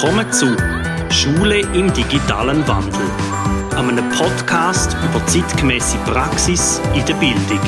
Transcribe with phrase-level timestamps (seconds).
[0.00, 0.56] Willkommen zu
[1.12, 3.10] Schule im digitalen Wandel,
[3.76, 7.60] einem Podcast über zeitgemäße Praxis in der Bildung.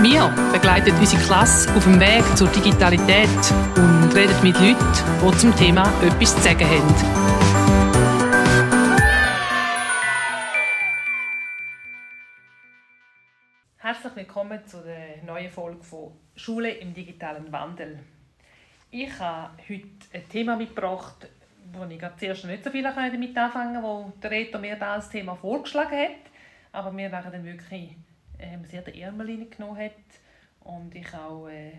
[0.00, 3.28] Wir begleiten unsere Klasse auf dem Weg zur Digitalität
[3.76, 4.78] und reden mit Leuten,
[5.22, 6.94] die zum Thema etwas zu sagen haben.
[13.76, 17.98] Herzlich willkommen zu der neuen Folge von Schule im digitalen Wandel.
[18.90, 21.28] Ich habe heute ein Thema mitgebracht,
[21.72, 25.08] wo ich zuerst nicht so viel damit anfangen konnte, wo der Reto mir da als
[25.08, 26.30] Thema vorgeschlagen hat,
[26.72, 27.96] aber mir nachher dann wirklich
[28.38, 29.92] ähm, sehr den Ärmel genommen hat
[30.60, 31.72] und ich auch äh,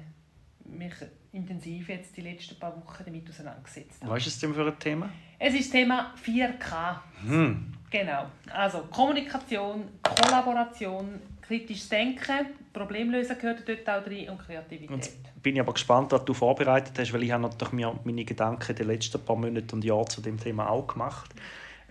[0.66, 0.94] mich
[1.32, 4.14] intensiv jetzt die letzten paar Wochen damit auseinandergesetzt habe.
[4.14, 5.10] Was ist es denn für ein Thema?
[5.38, 7.00] Es ist das Thema 4K.
[7.28, 7.74] Hm.
[7.90, 8.28] Genau.
[8.52, 14.98] Also Kommunikation, Kollaboration, kritisches Denken, Problemlösen gehört dort auch drin und Kreativität.
[14.98, 18.24] Jetzt bin ich aber gespannt, was du vorbereitet hast, weil ich habe natürlich mir meine
[18.24, 21.32] Gedanken die letzten paar Monate und Jahre zu dem Thema auch gemacht.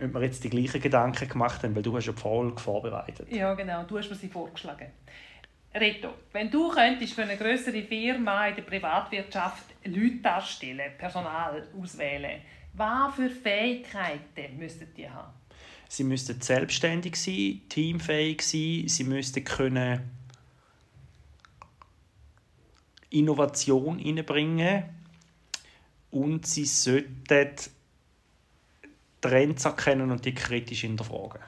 [0.00, 3.26] Ob wir jetzt die gleichen Gedanken gemacht haben, weil du hast ja die Folge vorbereitet.
[3.32, 3.82] Ja, genau.
[3.82, 4.86] Du hast mir sie vorgeschlagen.
[5.74, 12.42] Reto, wenn du könntest für eine größere Firma in der Privatwirtschaft Leute darstellen, Personal auswählen,
[12.74, 15.37] was für Fähigkeiten müsstet ihr haben?
[15.88, 20.10] Sie müssten selbstständig sein, teamfähig sein, sie müssten können
[23.10, 24.84] Innovation hineinbringen
[26.10, 27.56] und sie sollten
[29.20, 31.40] Trends erkennen und die kritisch hinterfragen.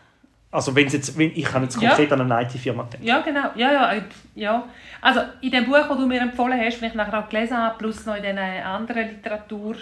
[0.53, 2.17] Also wenn jetzt, wenn, ich kann jetzt konkret ja.
[2.17, 3.07] an eine IT-Firma denken.
[3.07, 3.51] Ja, genau.
[3.55, 4.03] Ja, ja,
[4.35, 4.69] ja.
[5.01, 7.79] Also in dem Buch, das du mir empfohlen hast, wenn ich nachher auch gelesen habe,
[7.79, 9.77] plus noch in den anderen Literatur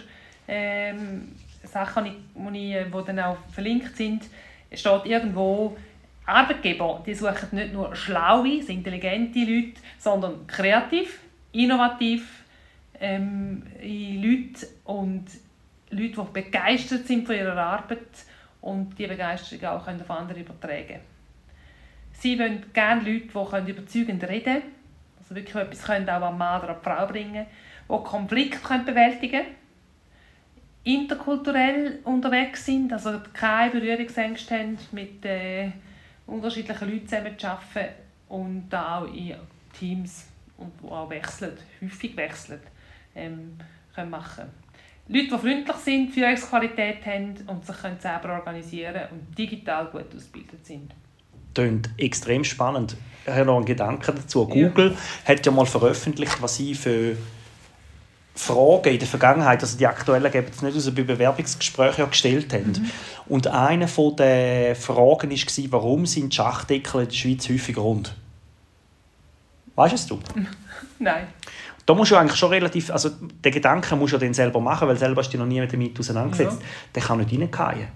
[0.47, 1.33] ähm,
[1.65, 4.25] Sachen, die, die dann auch verlinkt sind,
[4.73, 5.77] steht irgendwo,
[6.27, 11.21] Arbeitgeber die suchen nicht nur schlaue, intelligente Leute, sondern kreativ,
[11.53, 12.45] innovativ
[13.01, 15.25] ähm, Leute und
[15.91, 18.07] Leute, die begeistert sind von ihrer Arbeit
[18.61, 21.01] und diese Begeisterung auch können auf andere übertragen können.
[22.13, 24.63] Sie wollen gerne Leute, die überzeugend reden können,
[25.19, 27.47] also wirklich etwas können auch am Mann oder an die Frau bringen
[27.89, 29.55] die Konflikte bewältigen können,
[30.85, 35.71] interkulturell unterwegs sind, also keine Berührungsängste haben, mit äh,
[36.27, 37.95] unterschiedlichen Leuten zusammen zu arbeiten
[38.29, 39.35] und auch in
[39.79, 42.61] Teams, und die auch wechseln, häufig wechseln,
[43.15, 43.59] ähm,
[43.95, 44.45] können machen
[45.11, 50.67] Leute, die freundlich sind, Führungsqualität haben und sich können selber organisieren und digital gut ausgebildet
[50.67, 50.93] sind.
[51.55, 52.95] Klingt extrem spannend.
[53.25, 54.47] Ich habe noch einen Gedanken dazu.
[54.47, 55.33] Google ja.
[55.33, 57.17] hat ja mal veröffentlicht, was sie für
[58.39, 62.73] Fragen in der Vergangenheit, also die aktuellen geben es nicht aus, bei Bewerbungsgesprächen gestellt haben.
[62.73, 62.91] Mhm.
[63.27, 68.15] Und eine der Fragen war, warum sind Schachdeckel in der Schweiz häufig rund?
[69.75, 70.35] Weißt du es?
[70.99, 71.27] Nein.
[71.85, 74.97] Da musst du eigentlich schon relativ, also den Gedanken musst du dann selber machen, weil
[74.97, 76.61] selber hast du dich noch nie damit auseinandergesetzt.
[76.61, 76.67] Ja.
[76.95, 77.89] Der kann nicht reingehen.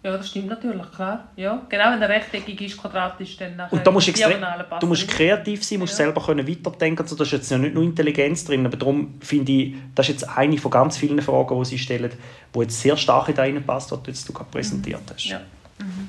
[0.00, 1.28] Ja, das stimmt natürlich, klar.
[1.34, 4.40] Ja, genau, wenn er rechteckig ist, quadratisch, dann nachher Und da musst du, extrem,
[4.78, 6.04] du musst kreativ sein, musst ja.
[6.04, 7.02] selber können weiterdenken.
[7.02, 10.38] Also, da ist jetzt nicht nur Intelligenz drin, aber darum finde ich, das ist jetzt
[10.38, 12.12] eine von ganz vielen Fragen, die sie stellen,
[12.54, 15.24] die jetzt sehr stark in da passt, was du jetzt gerade präsentiert hast.
[15.24, 15.40] Ja.
[15.80, 16.08] Mhm.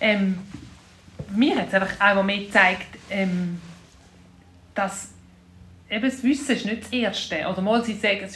[0.00, 0.38] Ähm,
[1.36, 3.60] mir hat es einfach einmal mehr gezeigt, ähm,
[4.74, 5.10] dass
[5.94, 7.36] eben das Wissen ist nicht das Erste.
[7.48, 8.28] Oder mal, sie sagen,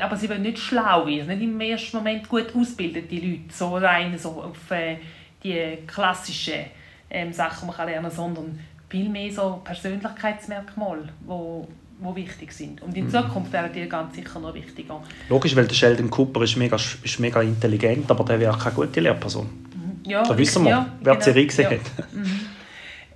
[0.00, 4.16] aber sie wollen nicht schlau werden, nicht im ersten Moment gut ausgebildete Leute, so rein
[4.18, 4.96] so auf äh,
[5.42, 6.64] die klassischen
[7.10, 8.58] ähm, Sachen man kann lernen, sondern
[8.88, 11.68] vielmehr so Persönlichkeitsmerkmale, wo
[12.02, 12.82] wo wichtig sind.
[12.82, 13.10] Und in mhm.
[13.10, 15.00] Zukunft wären die ganz sicher noch wichtiger.
[15.28, 18.98] Logisch, weil der Sheldon Cooper ist mega, ist mega intelligent, aber der wäre keine gute
[18.98, 19.46] Lehrperson.
[19.46, 20.10] Mhm.
[20.10, 21.78] Ja, da wissen wir, ja, wer genau, die Serie gesehen ja.
[21.78, 22.12] hat.
[22.12, 22.40] Mhm.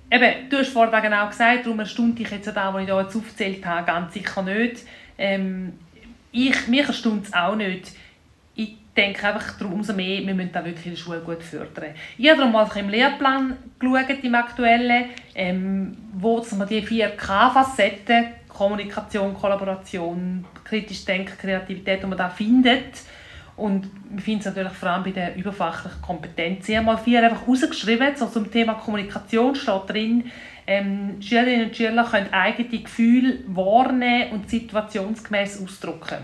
[0.09, 3.15] Eben, du hast vorhin genau gesagt, darum erstaunt dich jetzt da, was ich hier jetzt
[3.15, 4.83] aufgezählt habe, ganz sicher nicht.
[5.17, 5.73] Ähm,
[6.31, 7.91] ich, mich erstaunt es auch nicht.
[8.55, 11.93] Ich denke einfach, darum umso mehr, wir müssen da wirklich der Schule gut fördern.
[12.17, 19.33] Ich habe mal im Lehrplan geschaut, im aktuellen, ähm, wo man die vier K-Facetten, Kommunikation,
[19.33, 23.01] Kollaboration, kritisch Denken, Kreativität, die man da findet,
[23.57, 26.69] und wir finden es natürlich vor allem bei der überfachlichen Kompetenz.
[26.69, 30.31] Ich habe mal vier einfach rausgeschrieben, so zum Thema Kommunikation steht drin,
[30.67, 36.17] ähm, Schülerinnen und Schüler können eigene Gefühle wahrnehmen und situationsgemäß ausdrücken.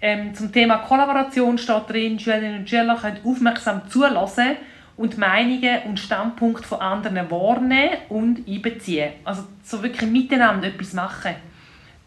[0.00, 4.56] Ähm, zum Thema Kollaboration steht drin, Schülerinnen und Schüler können aufmerksam zulassen
[4.96, 9.12] und Meinungen und Standpunkte von anderen wahrnehmen und einbeziehen.
[9.24, 11.34] Also so wirklich miteinander etwas machen.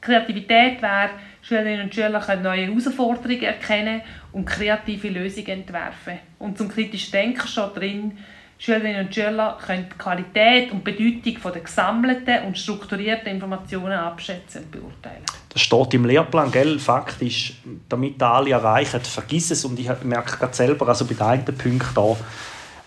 [0.01, 1.09] Kreativität wäre,
[1.47, 4.01] Schülerinnen und Schüler können neue Herausforderungen erkennen
[4.33, 6.19] und kreative Lösungen entwerfen.
[6.39, 8.17] Und zum kritischen Denken steht drin,
[8.59, 14.71] Schülerinnen und Schüler können die Qualität und Bedeutung der gesammelten und strukturierten Informationen abschätzen und
[14.71, 15.23] beurteilen.
[15.49, 16.79] Das steht im Lehrplan, gell?
[16.79, 17.53] Fakt ist,
[17.87, 19.63] damit alle erreichen, vergiss es.
[19.63, 22.17] Und ich merke gerade selber, also bei den einen Punkten da,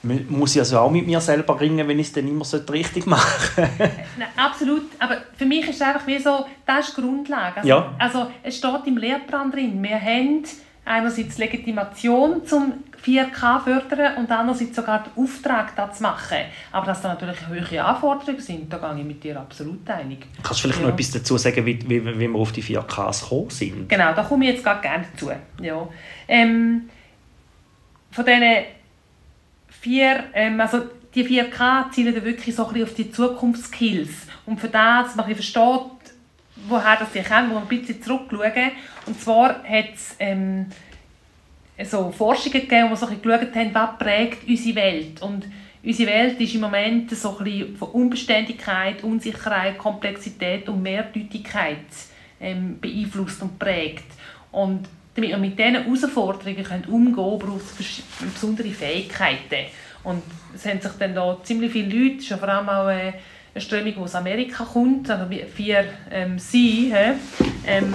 [0.03, 3.07] muss ich also auch mit mir selber ringen, wenn ich es dann immer so richtig
[3.07, 3.69] mache.
[3.79, 4.83] Nein, absolut.
[4.99, 7.59] Aber für mich ist es einfach wie so, das ist die Grundlage.
[7.59, 7.95] Also, ja.
[7.99, 10.45] also es steht im Lehrplan drin, wir haben
[10.85, 12.73] einerseits Legitimation zum
[13.05, 16.39] 4K fördern und andererseits sogar den Auftrag das zu machen.
[16.73, 20.27] Aber dass da natürlich hohe Anforderungen sind, da gehe ich mit dir absolut einig.
[20.43, 20.87] Kannst du vielleicht ja.
[20.87, 23.89] noch etwas dazu sagen, wie, wie, wie wir auf die 4Ks gekommen sind?
[23.89, 25.31] Genau, da komme ich jetzt gerade gerne dazu.
[25.61, 25.89] Ja.
[26.29, 26.89] Ähm,
[28.11, 28.43] von diesen
[29.81, 30.83] vier, ähm, also
[31.15, 34.11] die 4K zielen wirklich so auf die Zukunftskills.
[34.47, 35.91] Und für das, man versteht,
[36.69, 38.73] woher das sie kommen, wo wir ein bisschen zurückschauen.
[39.07, 40.67] Und zwar hat es ähm,
[41.85, 45.23] so Forschungen gegeben, die so geschaut haben, was prägt unsere Welt.
[45.23, 45.47] Und
[45.83, 51.87] unsere Welt ist im Moment so ein von Unbeständigkeit, Unsicherheit, Komplexität und Mehrdeutigkeit
[52.41, 54.05] ähm, beeinflusst und prägt.
[54.53, 58.03] Und damit wir mit diesen Herausforderungen können umgehen können, braucht es
[58.33, 59.67] besondere Fähigkeiten.
[60.03, 60.23] Und
[60.55, 63.13] es haben sich dann da ziemlich viele Leute, schon vor allem auch äh,
[63.53, 66.93] eine Strömung, die aus Amerika kommt, also vier ähm, Sie,
[67.67, 67.95] ähm,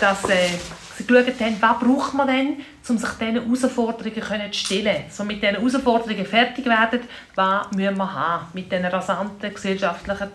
[0.00, 0.48] dass äh,
[0.96, 2.56] sie geschaut haben, was braucht man denn,
[2.88, 5.04] um sich diesen Herausforderungen zu stellen.
[5.10, 7.00] So mit diesen Herausforderungen fertig werden,
[7.34, 10.32] was müssen wir haben mit diesen rasanten gesellschaftlichen,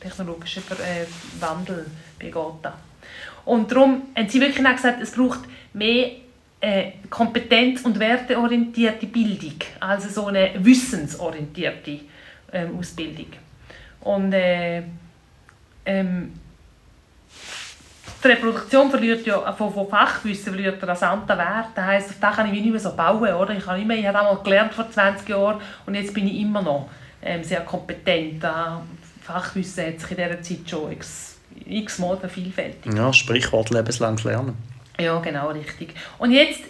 [0.00, 1.06] technologischen äh,
[1.40, 1.86] Wandel
[2.20, 2.74] bei Gotha.
[3.44, 5.40] Und darum haben sie wirklich gesagt, es braucht
[5.72, 6.12] mehr
[6.60, 12.00] äh, kompetenz- und werteorientierte Bildung, also so eine wissensorientierte
[12.52, 13.26] ähm, Ausbildung.
[14.00, 14.82] Und äh,
[15.84, 16.32] ähm,
[18.22, 21.68] die Reproduktion verliert ja von, von Fachwissen verliert rasanten Wert.
[21.74, 23.34] Das heisst, auf das kann ich nicht mehr so bauen.
[23.34, 23.54] Oder?
[23.54, 26.62] Ich, habe immer, ich habe einmal gelernt vor 20 Jahren und jetzt bin ich immer
[26.62, 26.88] noch
[27.22, 28.42] ähm, sehr kompetent.
[28.42, 28.78] Das
[29.22, 30.90] Fachwissen hat sich in dieser Zeit schon
[31.66, 32.94] x Mal vervielfältigt.
[32.94, 34.56] Ja, Sprichwort lebenslanges Lernen.
[34.98, 35.94] Ja, genau, richtig.
[36.18, 36.62] Und jetzt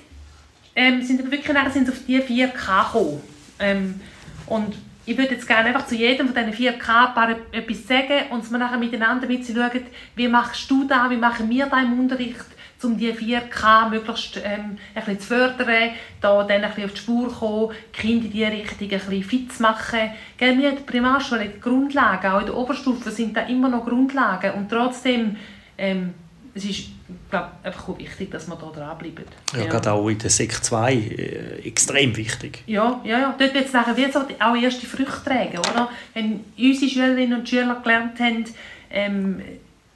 [0.76, 3.20] ähm, sind wir wirklich sind auf die 4K gekommen.
[3.58, 4.00] Ähm,
[4.46, 4.75] und
[5.06, 8.79] ich würde jetzt gerne einfach zu jedem von diesen 4K etwas sagen und wir nachher
[8.79, 9.82] miteinander schauen,
[10.17, 12.46] wie machst du das, wie machen wir das im Unterricht,
[12.84, 15.90] um die 4K möglichst ähm, ein bisschen zu fördern,
[16.20, 19.22] da dann ein bisschen auf die Spur kommen, die Kinder in diese Richtung ein bisschen
[19.25, 20.10] fit zu machen.
[20.36, 23.84] Gell, wir in der Primarschule die Grundlagen, auch in der Oberstufe sind da immer noch
[23.84, 25.36] Grundlagen und trotzdem
[25.76, 26.14] ähm,
[26.54, 26.88] es ist
[27.31, 29.25] glaub, einfach auch wichtig, dass wir da dranbleiben.
[29.52, 29.66] Ja, ja.
[29.66, 32.62] gerade auch in der Sek 2 äh, extrem wichtig.
[32.66, 33.34] Ja, ja, ja.
[33.36, 33.94] Dort wird es nachher
[34.40, 35.90] auch erste Früchte tragen, oder?
[36.14, 38.44] Wenn unsere Schülerinnen und Schüler gelernt haben,
[38.90, 39.42] ähm,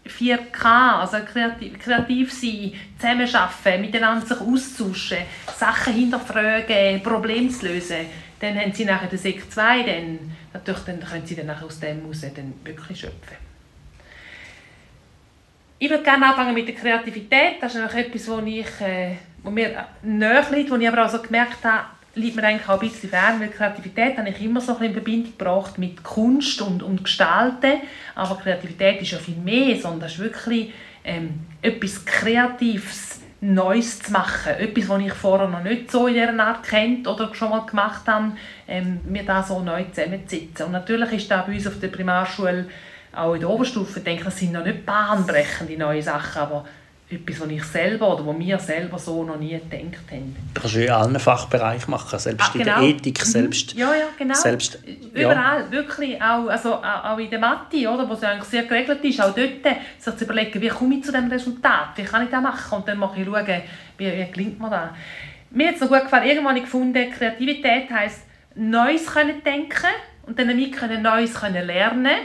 [0.08, 5.18] 4K, also kreativ, kreativ sein, zusammenarbeiten, miteinander sich austauschen,
[5.56, 8.06] Sachen hinterfragen, Probleme zu lösen,
[8.40, 10.18] dann haben sie nachher den Sek 2, dann,
[10.52, 13.48] natürlich, dann können sie dann aus dem heraus dann wirklich schöpfen.
[15.80, 17.56] Ich würde gerne anfangen mit der Kreativität.
[17.60, 21.86] Das ist etwas, ich, äh, mir näher liegt, wo ich aber auch so gemerkt habe,
[22.14, 24.92] liegt mir eigentlich auch ein bisschen fern, weil Kreativität habe ich immer so ein in
[24.92, 27.80] Verbindung gebracht mit Kunst und, und Gestalten.
[28.14, 30.72] Aber Kreativität ist ja viel mehr, sondern das ist wirklich
[31.04, 34.52] ähm, etwas Kreatives, Neues zu machen.
[34.58, 38.06] Etwas, was ich vorher noch nicht so in dieser Art kennt oder schon mal gemacht
[38.08, 38.32] habe,
[38.66, 40.66] ähm, mir da so neu zusammenzusetzen.
[40.66, 42.66] Und natürlich ist da bei uns auf der Primarschule
[43.12, 46.66] auch in der Oberstufe denke das sind noch nicht bahnbrechende neue Sachen, aber
[47.10, 50.36] etwas, was ich selber oder was wir selber so noch nie gedacht haben.
[50.52, 52.58] Das kannst du in allen Fachbereichen machen, selbst ah, genau.
[52.58, 52.86] in der genau.
[52.86, 53.30] Ethik, mhm.
[53.30, 53.72] selbst...
[53.74, 54.34] Ja, ja, genau.
[54.34, 54.78] Selbst,
[55.14, 55.70] Überall, ja.
[55.70, 59.34] wirklich, auch, also, auch in der Mathe, oder, wo es eigentlich sehr geregelt ist, auch
[59.34, 62.78] dort sich zu überlegen, wie komme ich zu diesem Resultat, wie kann ich das machen
[62.78, 63.62] und dann mache ich schauen,
[63.96, 64.90] wie, wie gelingt mir das.
[65.50, 68.24] Mir hat es noch gut gefallen, irgendwann habe ich gefunden, Kreativität heisst,
[68.54, 69.86] Neues können denken
[70.26, 72.18] und dann damit können Neues können lernen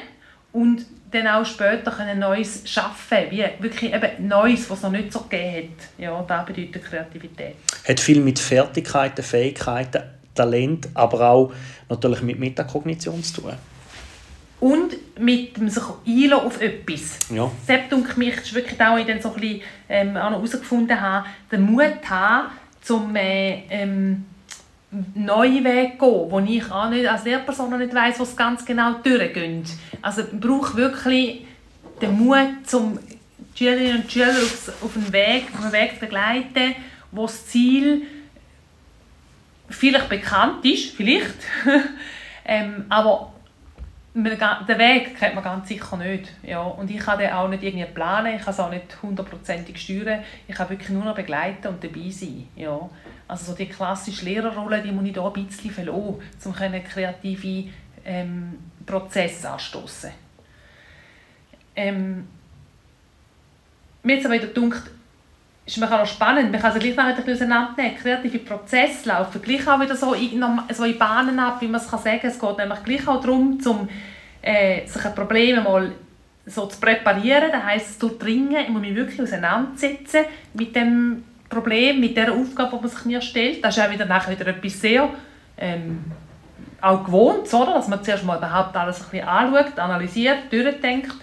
[0.52, 5.12] und dann auch später können Neues schaffen wie wirklich eben Neues, was es noch nicht
[5.12, 5.88] so gegeben hat.
[5.98, 7.56] Ja, das bedeutet Kreativität.
[7.88, 10.04] Hat viel mit Fertigkeiten, Fähigkeiten,
[10.34, 11.54] Talent, aber auch
[11.90, 13.54] natürlich mit Metakognition zu tun.
[14.60, 17.20] Und mit dem sich einlassen auf etwas.
[17.30, 17.52] Ja.
[17.66, 21.64] Selbst denke mich, ist wirklich auch ich dann so ein bisschen ähm, herausgefunden habe, den
[21.64, 22.50] Mut haben,
[22.90, 24.26] um äh, ähm,
[25.16, 29.66] neue Wege gehen, wo ich auch nicht, als Lehrperson nicht weiss, was ganz genau durchgeht.
[30.02, 31.46] Also ich brauche wirklich
[32.02, 36.00] den Mut, um die Schülerinnen und Schüler auf, auf, einen Weg, auf einen Weg zu
[36.00, 36.76] begleiten,
[37.12, 38.04] wo das Ziel
[39.70, 41.36] vielleicht bekannt ist, vielleicht,
[42.46, 43.34] ähm, aber
[44.16, 44.26] den
[44.78, 46.32] Weg kennt man ganz sicher nicht.
[46.44, 49.80] Ja, und ich kann den auch nicht irgendwie planen, ich kann es auch nicht hundertprozentig
[49.82, 50.24] steuern.
[50.48, 52.48] Ich kann wirklich nur noch begleiten und dabei sein.
[52.56, 52.90] Ja.
[53.28, 57.70] Also so die klassische Lehrerrolle, die muss ich hier ein bisschen verlassen, um kreative
[58.06, 60.12] ähm, Prozesse anstoßen.
[61.76, 62.28] Ähm,
[64.04, 64.92] mir jetzt aber wieder gedacht,
[65.66, 67.98] ist mir auch spannend, man kann sie gleich ein auseinandernehmen.
[67.98, 71.90] Kreative Prozesse laufen gleich auch wieder so in, so in Bahnen ab, wie man es
[71.90, 72.30] kann sagen kann.
[72.30, 73.88] Es geht nämlich gleich auch darum, zum,
[74.42, 75.94] äh, sich ein Problem mal
[76.46, 77.50] so zu präparieren.
[77.52, 82.32] Das heisst, es tut dringen, ich muss mich wirklich auseinandersetzen mit dem Problem, mit der
[82.32, 83.64] Aufgabe, die man sich mir stellt.
[83.64, 85.10] Das ist auch wieder, nachher wieder etwas sehr
[85.58, 86.04] ähm,
[86.82, 87.74] auch gewohnt, oder?
[87.74, 91.16] dass man zuerst mal überhaupt alles ein bisschen anschaut, analysiert, durchdenkt.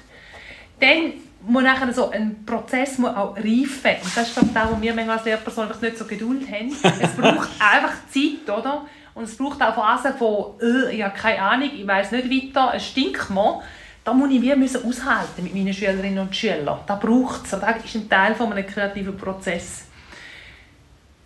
[0.78, 3.96] Dann muss nachher so ein Prozess muss auch reifen.
[4.02, 6.72] Und das ist das, wo wir manchmal als Lehrperson nicht so Geduld haben.
[7.00, 8.86] Es braucht einfach Zeit, oder?
[9.14, 12.72] Und es braucht auch Phasen von, äh, ich habe keine Ahnung, ich weiß nicht weiter,
[12.74, 13.60] es stinkt mir.
[14.02, 16.78] Da muss ich wie müssen aushalten mit meinen Schülerinnen und Schülern.
[16.86, 17.50] Da braucht es.
[17.50, 19.89] Das ist ein Teil von einem kreativen Prozess.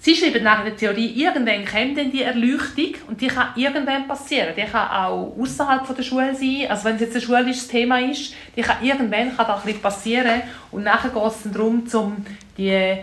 [0.05, 4.53] Sie schreiben nach der Theorie, irgendwann kommt dann die Erleuchtung und die kann irgendwann passieren.
[4.55, 8.35] Die kann auch außerhalb der Schule sein, also wenn es jetzt ein schulisches Thema ist,
[8.55, 10.43] die kann irgendwann kann das ein passieren
[10.73, 12.27] und nachher geht es darum, um
[12.59, 12.99] die,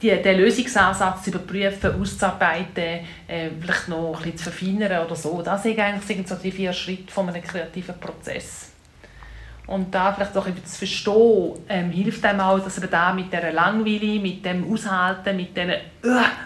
[0.00, 5.42] die, den Lösungsansatz zu überprüfen, auszuarbeiten, äh, vielleicht noch ein bisschen zu verfeinern oder so.
[5.42, 8.67] Das sind eigentlich so die vier Schritte von einem kreativen Prozess.
[9.68, 13.52] Und da vielleicht auch zu verstehen, ähm, hilft einem auch, dass man da mit dieser
[13.52, 15.78] Langweile, mit dem Aushalten, mit dem, äh,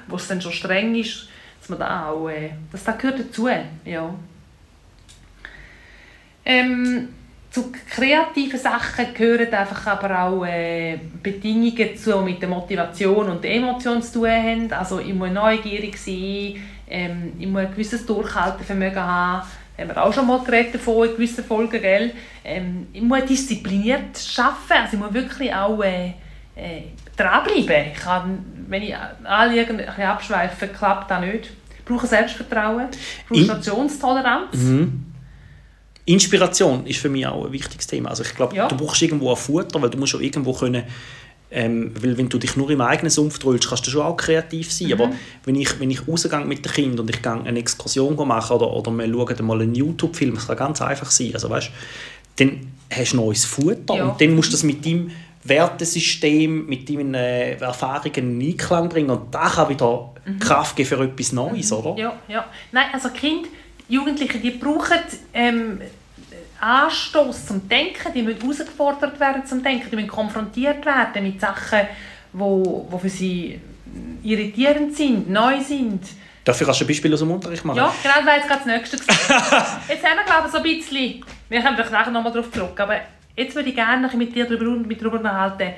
[0.08, 1.28] wo es dann schon streng ist,
[1.60, 3.48] dass man da auch, äh, dass das gehört dazu,
[3.84, 4.14] ja.
[6.44, 7.08] Ähm,
[7.52, 13.44] zu kreativen Sachen gehören einfach aber auch äh, Bedingungen dazu, die mit der Motivation und
[13.44, 14.72] der Emotion zu tun haben.
[14.72, 16.56] Also ich muss neugierig sein,
[16.88, 19.46] ähm, ich muss ein gewisses Durchhaltevermögen haben,
[19.82, 22.12] haben wir auch schon mal geredet davon in gewissen Folgen, gell?
[22.44, 26.14] Ähm, ich muss diszipliniert arbeiten, also ich muss wirklich auch äh,
[26.56, 26.82] äh,
[27.16, 27.92] dranbleiben.
[27.92, 31.50] Ich kann, wenn ich alle irgendwie abschweife, klappt das nicht.
[31.78, 32.88] Ich brauche Selbstvertrauen,
[33.26, 34.54] Frustrationstoleranz.
[34.54, 35.06] Mhm.
[36.04, 38.10] Inspiration ist für mich auch ein wichtiges Thema.
[38.10, 38.66] Also ich glaube, ja.
[38.66, 40.82] du brauchst irgendwo ein Futter, weil du musst auch irgendwo können
[41.52, 44.72] ähm, weil wenn du dich nur im eigenen Sumpf drückst, kannst du schon auch kreativ
[44.72, 44.88] sein.
[44.88, 44.92] Mhm.
[44.94, 45.10] Aber
[45.44, 48.72] wenn ich, wenn ich rausgehe mit den Kindern und ich gehe eine Exkursion machen oder,
[48.72, 51.70] oder wir schauen mal einen YouTube-Film, das kann ganz einfach sein, also weißt,
[52.36, 54.04] dann hast du neues Futter ja.
[54.04, 55.10] und dann musst du das mit deinem
[55.44, 60.38] Wertesystem, mit deinen äh, Erfahrungen in Einklang bringen und das kann wieder mhm.
[60.38, 61.76] Kraft geben für etwas Neues, mhm.
[61.76, 62.00] oder?
[62.00, 62.44] Ja, ja.
[62.70, 63.48] Nein, also Kinder,
[63.88, 64.98] Jugendliche, die brauchen
[65.34, 65.80] ähm,
[66.62, 71.80] Anstoß zum Denken, die müssen herausgefordert werden zum Denken, die müssen konfrontiert werden mit Sachen,
[71.80, 73.60] die wo, wo für sie
[74.22, 76.02] irritierend sind, neu sind.
[76.44, 77.76] Dafür kannst du ein Beispiel aus dem Unterricht machen.
[77.76, 78.96] Ja, genau, das wäre jetzt gerade das Nächste.
[79.88, 82.96] jetzt haben wir, glaube ich, so ein bisschen, wir kommen nachher nochmal darauf zurück, aber
[83.36, 85.72] jetzt würde ich gerne mit dir darüber, mit darüber unterhalten,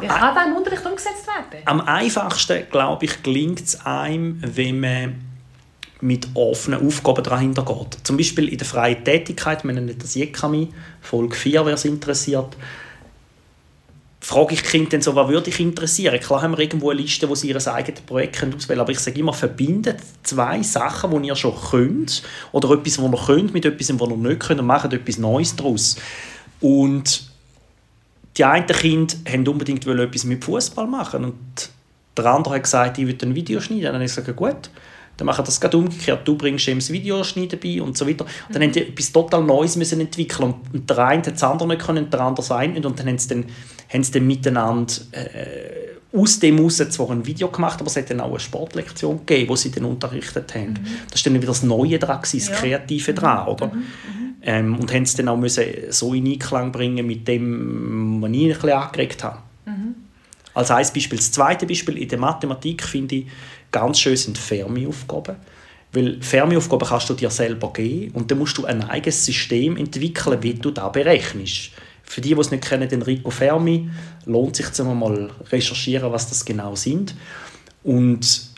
[0.00, 1.62] wie kann das im Unterricht umgesetzt werden?
[1.66, 5.31] Am einfachsten, glaube ich, gelingt es einem, wenn man
[6.02, 7.98] mit offenen Aufgaben dahinter geht.
[8.04, 10.68] Zum Beispiel in der freien Tätigkeit, wir nennen das Jekami,
[11.00, 12.56] Folge 4, wer es interessiert,
[14.18, 16.18] frage ich Kind dann so, was würde ich interessieren?
[16.18, 19.18] Klar haben wir irgendwo eine Liste, wo sie ihr eigenes Projekt auswählen aber ich sage
[19.18, 23.98] immer, verbindet zwei Sachen, die ihr schon könnt oder etwas, was ihr könnt mit etwas,
[23.98, 25.96] was ihr nicht könnt und macht etwas Neues daraus.
[26.60, 27.30] Und
[28.36, 31.70] die einen Kinder wollten unbedingt etwas mit Fußball machen und
[32.16, 33.84] der andere hat gesagt, ich würde ein Video schneiden.
[33.84, 34.70] Dann habe ich gesagt, gut,
[35.16, 36.26] dann machen das gerade umgekehrt.
[36.26, 38.24] Du bringst ihm das Videoschneiden bei und so weiter.
[38.24, 38.66] Und dann mhm.
[38.66, 42.10] haben die etwas total Neues müssen entwickeln und der eine hat das andere nicht können,
[42.10, 42.86] der andere das eine nicht.
[42.86, 43.44] Und dann haben sie dann,
[43.92, 48.10] haben sie dann miteinander äh, aus dem heraus zwar ein Video gemacht, aber es hat
[48.10, 50.72] dann auch eine Sportlektion gegeben, wo sie dann unterrichtet haben.
[50.72, 50.86] Mhm.
[51.10, 52.54] Das war dann wieder das Neue dran, das ja.
[52.54, 53.52] Kreative dran, mhm.
[53.52, 53.66] oder?
[53.68, 53.72] Mhm.
[53.72, 54.22] mhm.
[54.44, 58.42] Ähm, und haben es dann auch müssen so in Einklang bringen mit dem, was ich
[58.42, 59.38] ein bisschen angeregt habe.
[59.66, 59.94] Mhm.
[60.52, 61.18] Als ein Beispiel.
[61.18, 63.26] Das zweite Beispiel in der Mathematik finde ich
[63.72, 65.36] ganz schön sind Fermi-Aufgaben.
[65.92, 70.42] Weil Fermi-Aufgaben kannst du dir selber geben und dann musst du ein eigenes System entwickeln,
[70.42, 71.70] wie du da berechnest.
[72.02, 73.90] Für die, die es nicht kennen, den Rico Fermi,
[74.26, 77.14] lohnt sich zu mal recherchieren, was das genau sind.
[77.82, 78.52] Und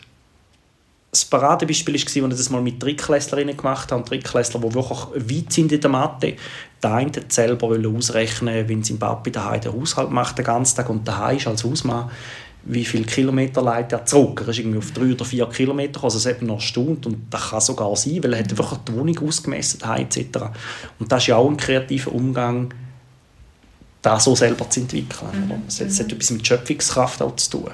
[1.15, 5.53] das Paradebeispiel war, als ich das mal mit Drittklässlerinnen gemacht habe, Drittklässler, die wirklich weit
[5.53, 6.35] sind in der Mathe.
[6.83, 10.89] Der eine hat selber ausrechnen, wenn sein Papi daheim den Haushalt macht den ganzen Tag
[10.89, 12.11] und daheim ist als Hausmann,
[12.65, 14.41] wie viele Kilometer leitet er zurück.
[14.41, 17.51] Er ist irgendwie auf drei oder vier Kilometer, also es eben noch Stunde und das
[17.51, 20.19] kann sogar sein, weil er hat einfach die Wohnung ausgemessen etc.
[20.99, 22.73] Und das ist ja auch ein kreativer Umgang,
[24.01, 25.47] das so selber zu entwickeln.
[25.47, 25.63] Mhm.
[25.67, 27.71] Es hat etwas mit Schöpfungskraft auch zu tun.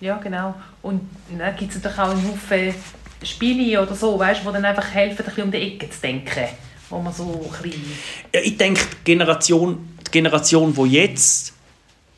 [0.00, 0.54] Ja, genau.
[0.82, 1.00] Und
[1.38, 2.74] dann gibt es natürlich auch einen Haufen
[3.22, 6.44] Spiele oder so, weißt, die dann einfach helfen, ein bisschen um die Ecke zu denken.
[6.90, 7.82] Wo man so ein bisschen
[8.30, 11.53] ich denke, die Generation, die Generation, die jetzt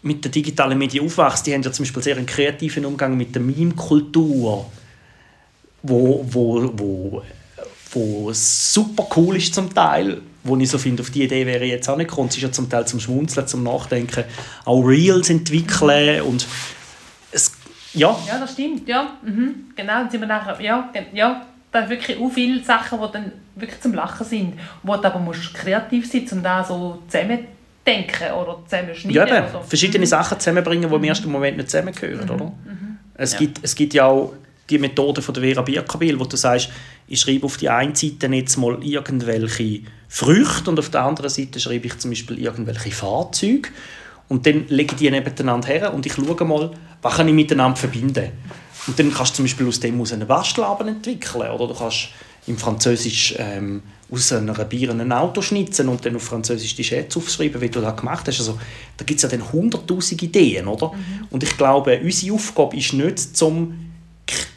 [0.02, 3.34] mit den digitalen Medien aufwächst, die haben ja zum Beispiel sehr einen kreativen Umgang mit
[3.34, 4.70] der Meme-Kultur,
[5.82, 7.22] wo, wo, wo,
[7.90, 11.70] wo super cool ist zum Teil, wo ich so finde, auf die Idee wäre ich
[11.70, 12.28] jetzt auch nicht gekommen.
[12.28, 14.24] Es ist ja zum Teil zum Schmunzeln, zum Nachdenken,
[14.64, 16.46] auch Reels entwickeln und
[17.32, 17.52] es,
[17.92, 18.16] ja.
[18.26, 19.16] Ja, das stimmt, ja.
[19.22, 19.66] Mhm.
[19.74, 23.32] Genau, dann sind wir nachher, ja, ja, da sind wirklich auch viele Sachen, die dann
[23.56, 27.02] wirklich zum Lachen sind, wo du aber musst kreativ sein, um da so
[27.86, 29.10] zusammendenken oder zusammenschneiden.
[29.10, 29.60] Ja, oder so.
[29.60, 30.08] verschiedene mhm.
[30.08, 32.30] Sachen zusammenbringen, die im ersten Moment nicht zusammengehören, mhm.
[32.30, 32.44] oder?
[32.44, 32.98] Mhm.
[33.14, 33.38] Es, ja.
[33.38, 34.32] gibt, es gibt ja auch
[34.68, 36.70] die Methode von der Vera Birkabil, wo du sagst,
[37.06, 41.60] ich schreibe auf die einen Seite jetzt mal irgendwelche Früchte und auf der anderen Seite
[41.60, 43.68] schreibe ich zum Beispiel irgendwelche Fahrzeuge
[44.28, 47.76] und dann lege ich die nebeneinander her und ich schaue mal, was kann ich miteinander
[47.76, 48.32] verbinden.
[48.88, 52.08] Und dann kannst du zum Beispiel aus dem aus einen Bastelabend entwickeln oder du kannst
[52.46, 57.18] im Französisch ähm, aus einer Bier ein Auto schnitzen und dann auf Französisch die Schätze
[57.18, 58.38] aufschreiben, wie du das gemacht hast.
[58.38, 58.58] Also,
[58.96, 60.92] da gibt es ja dann hunderttausend Ideen, oder?
[60.92, 61.26] Mhm.
[61.30, 63.86] Und ich glaube, unsere Aufgabe ist nicht, zum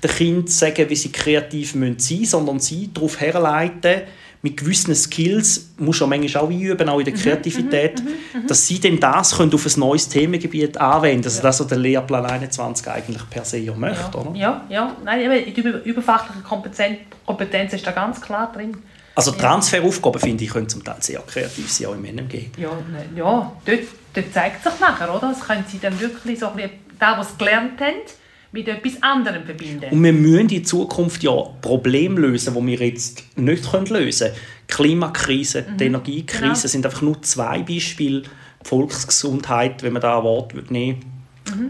[0.03, 4.01] den Kindern zu sagen, wie sie kreativ sein müssen, sondern sie darauf herleiten,
[4.41, 8.48] mit gewissen Skills, muss man manchmal auch üben, auch in der mhm, Kreativität, mhm, mhm,
[8.48, 11.25] dass sie dann das können auf ein neues Themengebiet anwenden können.
[11.25, 14.19] Also das, was der Lehrplan 21 eigentlich per se ja möchte, ja.
[14.24, 14.36] oder?
[14.36, 14.96] Ja, ja.
[15.03, 18.77] Nein, die überfachliche Kompetenz, Kompetenz ist da ganz klar drin.
[19.13, 22.51] Also Transferaufgaben, finde ich, können zum Teil sehr kreativ sein, auch im NMG.
[22.55, 23.79] Ja, ne, ja dort,
[24.13, 25.34] dort zeigt sich nachher, oder?
[25.34, 27.96] Das können sie dann wirklich so ein bisschen, das, was sie gelernt haben,
[28.51, 29.91] mit etwas anderem verbinden.
[29.91, 34.39] Und wir müssen in Zukunft ja Probleme lösen, die wir jetzt nicht lösen können.
[34.70, 35.77] Die Klimakrise, mhm.
[35.77, 36.68] die Energiekrise genau.
[36.68, 38.22] sind einfach nur zwei Beispiele.
[38.22, 41.00] Die Volksgesundheit, wenn man da ein Wort nehmen
[41.50, 41.70] mhm.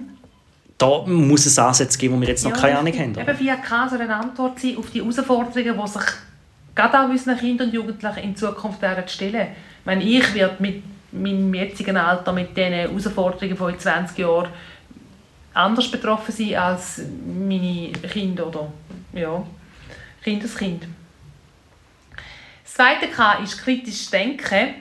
[0.78, 3.20] Da muss es Ansätze geben, wo wir jetzt noch ja, keine Ahnung haben.
[3.20, 6.06] Eben via K soll eine Antwort sein auf die Herausforderungen, die sich
[6.74, 9.48] gerade auch unseren Kindern und Jugendlichen in Zukunft stellen
[9.82, 10.82] Ich meine, ich werde mit
[11.12, 14.50] meinem jetzigen Alter, mit diesen Herausforderungen von 20 Jahren
[15.54, 18.72] anders betroffen sein als meine Kinder oder
[19.14, 19.44] ja,
[20.24, 20.84] Kindeskind.
[22.64, 24.76] Das zweite K ist kritisch denken.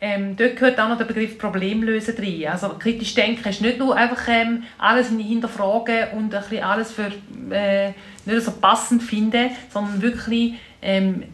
[0.00, 2.52] Ähm, dort gehört auch noch der Begriff Problemlösen rein.
[2.52, 7.10] Also kritisch denken ist nicht nur einfach ähm, alles hinterfragen und ein bisschen alles für
[7.50, 7.92] äh,
[8.24, 11.24] nicht so passend finden, sondern wirklich ähm,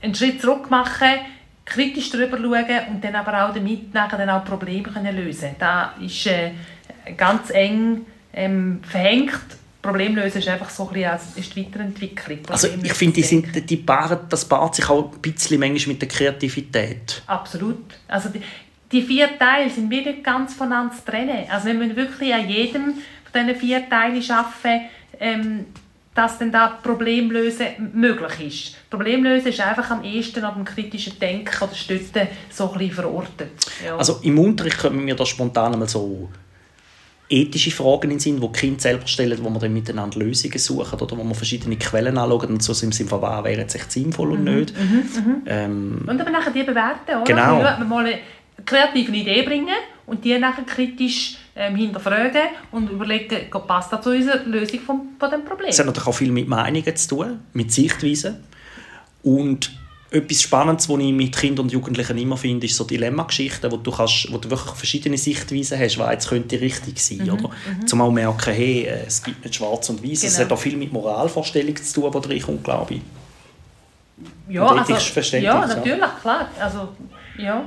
[0.00, 1.08] einen Schritt zurück machen,
[1.64, 5.56] kritisch darüber schauen und dann aber auch damit nachher dann auch Probleme können lösen.
[5.58, 6.52] Da ist äh,
[7.16, 9.40] ganz eng ähm, verhängt.
[9.82, 12.38] Problemlösen ist einfach so ein bisschen ist die Weiterentwicklung.
[12.48, 16.02] Also ich finde, die sind, die paaren, das paart sich auch ein bisschen manchmal mit
[16.02, 17.22] der Kreativität.
[17.26, 17.78] Absolut.
[18.06, 18.42] Also die,
[18.92, 21.46] die vier Teile sind nicht ganz voneinander zu trennen.
[21.48, 22.94] Also wir müssen wirklich an jedem
[23.32, 24.88] von diesen vier Teilen arbeiten,
[25.18, 25.66] ähm,
[26.14, 28.40] dass dann da Problemlösen möglich
[28.74, 28.90] ist.
[28.90, 33.50] Problemlösen ist einfach am ehesten ab dem kritischen Denken oder Stützen so ein bisschen verortet.
[33.84, 33.96] Ja.
[33.96, 36.28] Also im Unterricht können wir das spontan mal so
[37.30, 40.98] ethische Fragen in Sinn, die die Kinder selber stellen, wo man dann miteinander Lösungen suchen
[40.98, 43.92] oder wo man verschiedene Quellen anschauen und so im Sinne von, was wäre jetzt echt
[43.92, 44.74] sinnvoll und mhm, nicht.
[44.76, 45.42] Mhm, mhm.
[45.46, 47.24] Ähm, und aber nachher die bewerten, oder?
[47.24, 47.60] Genau.
[47.60, 48.18] Also, mal eine
[48.66, 54.44] kreative Idee bringen und die nachher kritisch ähm, hinterfragen und überlegen, passt das zu unserer
[54.44, 55.70] Lösung von, von dem Problem.
[55.70, 58.38] Es hat natürlich auch viel mit Meinungen zu tun, mit Sichtweisen
[59.22, 59.70] und
[60.12, 63.90] etwas Spannendes, was ich mit Kindern und Jugendlichen immer finde, ist so Dilemma-Geschichten, wo du,
[63.92, 67.18] kannst, wo du wirklich verschiedene Sichtweisen hast, was jetzt könnte richtig sein.
[67.18, 67.48] Mhm, oder?
[67.48, 67.86] Mhm.
[67.86, 70.20] Zum auch merken, hey, äh, es gibt nicht schwarz und weiß.
[70.20, 70.32] Genau.
[70.32, 73.02] Es hat auch viel mit Moralvorstellungen zu tun, die reinkommt, glaube ich.
[74.48, 74.92] Ja, also,
[75.36, 76.16] ja, natürlich, ja.
[76.20, 76.48] klar.
[76.58, 76.88] Also,
[77.38, 77.64] ja.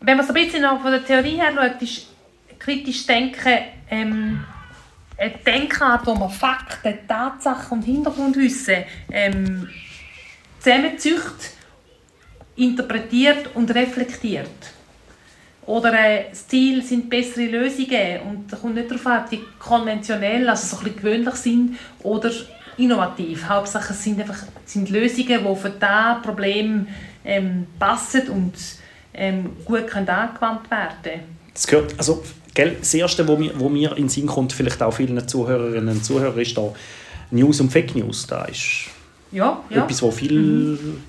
[0.00, 2.06] Wenn man so ein bisschen noch von der Theorie her schaut, ist
[2.58, 4.44] kritisch denken ähm,
[5.16, 9.68] eine Denkart, wo man Fakten, Tatsachen und Hintergrundwissen ähm,
[10.60, 11.50] zusammenzüchtet,
[12.56, 14.48] interpretiert und reflektiert.
[15.66, 19.40] Oder äh, das Ziel sind bessere Lösungen und da kommt nicht darauf an, ob die
[19.58, 22.30] konventionell, also so ein gewöhnlich sind oder
[22.76, 23.48] innovativ.
[23.48, 26.88] Hauptsache es sind einfach sind Lösungen, die für das Problem
[27.24, 28.54] ähm, passen und
[29.14, 32.22] ähm, gut können angewandt werden Das gehört, also,
[32.54, 36.04] gell, das Erste, was mir, mir in den Sinn kommt, vielleicht auch vielen Zuhörerinnen und
[36.04, 36.72] Zuhörern, ist da
[37.30, 38.26] News und Fake News.
[38.26, 38.88] Da ist
[39.32, 39.84] ja, ja.
[39.84, 41.02] Etwas, was viel mhm.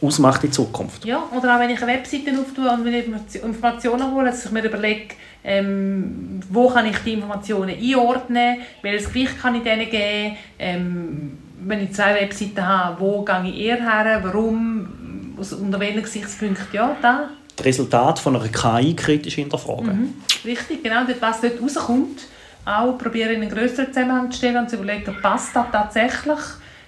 [0.00, 1.04] ausmacht in Zukunft.
[1.04, 3.04] Ja, oder auch wenn ich eine Webseite auftue und mir
[3.42, 9.40] Informationen hole, dass ich mir überlege, ähm, wo kann ich die Informationen einordnen, welches Gewicht
[9.40, 14.20] kann ich denen geben, ähm, wenn ich zwei Webseiten habe, wo gehe ich eher her,
[14.22, 17.30] warum, unter welchen Gesichtspunkten, ja, da.
[17.56, 19.86] Das Resultat von einer KI kritisch hinterfragen.
[19.86, 20.14] Mhm.
[20.44, 22.22] Richtig, genau, was dort rauskommt,
[22.64, 26.38] auch probieren in einen größeren Zusammenhang zu stellen und zu überlegen, passt das tatsächlich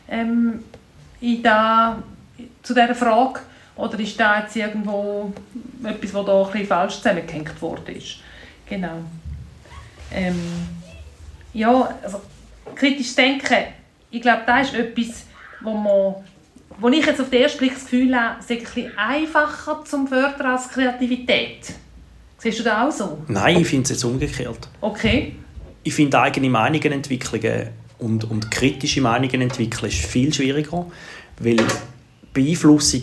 [0.08, 0.64] ähm,
[1.20, 2.02] in da,
[2.62, 3.40] zu dieser Frage?
[3.76, 5.32] Oder ist da jetzt irgendwo
[5.82, 8.18] etwas, was da ein falsch zusammengehängt worden ist?
[8.68, 8.98] Genau.
[10.12, 10.40] Ähm,
[11.54, 12.20] ja, also
[12.74, 13.56] kritisch denken,
[14.10, 15.24] ich glaube, das ist etwas,
[15.62, 16.14] wo man
[16.78, 19.84] wo ich jetzt auf den ersten Blick das Gefühl habe, es ist ein bisschen einfacher
[19.84, 21.74] zum Fördern als Kreativität.
[22.38, 23.18] Siehst du das auch so?
[23.28, 24.68] Nein, ich finde es jetzt umgekehrt.
[24.80, 25.36] Okay.
[25.84, 27.68] Ich finde eigene Meinungen entwickeln
[28.02, 30.86] und, und kritische Meinungen entwickeln ist viel schwieriger,
[31.38, 31.56] weil
[32.32, 33.02] Beeinflussung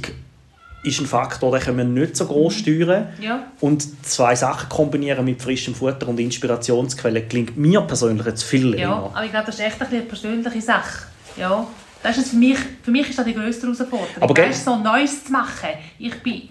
[0.84, 2.60] ist ein Faktor, den können wir nicht so groß Mhm.
[2.60, 3.08] steuern.
[3.22, 3.44] Ja.
[3.60, 8.70] Und zwei Sachen kombinieren mit frischem Futter und Inspirationsquellen klingt mir persönlich jetzt viel Ja,
[8.76, 9.12] länger.
[9.14, 11.04] aber ich glaube, das ist echt eine persönliche Sache.
[11.38, 11.68] Ja.
[12.02, 14.08] Das ist für, mich, für mich ist das die grösste Herausforderung.
[14.22, 15.70] Aber weißt, so Neues zu machen.
[16.00, 16.44] Ich bin,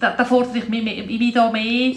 [0.00, 1.94] da, da fordere ich mich ich bin da mehr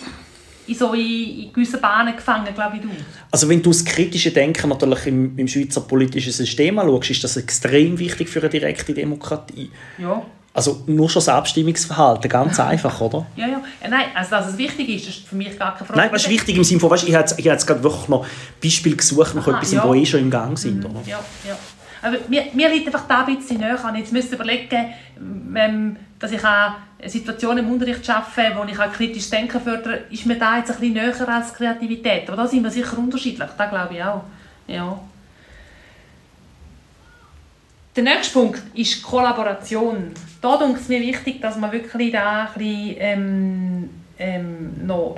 [0.68, 2.90] in so in, in gewissen Bahnen gefangen, glaube ich, du.
[3.32, 7.38] Also wenn du das kritische Denken natürlich im, im Schweizer politischen System anschaust, ist das
[7.38, 9.72] extrem wichtig für eine direkte Demokratie.
[9.98, 10.24] Ja.
[10.54, 13.28] Also nur schon das Abstimmungsverhalten, ganz einfach, oder?
[13.36, 13.62] Ja, ja.
[13.80, 16.00] ja nein, also dass es wichtig ist, ist für mich gar keine Frage.
[16.00, 17.84] Nein, das ist wichtig im Sinne von, weißt, ich habe jetzt, ich habe jetzt gerade
[17.84, 18.26] wirklich noch
[18.64, 19.86] Beispiele gesucht, nach Aha, etwas, ja.
[19.86, 19.94] Mhm.
[19.94, 20.84] die eh schon im Gang sind.
[20.84, 21.00] Oder?
[21.06, 21.56] Ja, ja.
[22.02, 23.96] Aber mir, mir liegt einfach da ein bisschen näher an.
[23.96, 24.94] Jetzt müsste ich überlegen,
[25.56, 26.74] ähm, dass ich auch
[27.06, 30.80] Situationen im Unterricht arbeite, wo ich auch kritisches Denken fördere, ist mir da jetzt ein
[30.80, 32.28] bisschen näher als Kreativität.
[32.28, 34.24] Aber da sind wir sicher unterschiedlich, das glaube ich auch.
[34.68, 35.00] Ja.
[37.96, 40.12] Der nächste Punkt ist Kollaboration.
[40.42, 45.18] Da denke es mir wichtig, dass man wirklich da ein bisschen, ähm, ähm, noch